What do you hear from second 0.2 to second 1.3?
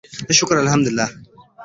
ښه یم شکر الحمدالله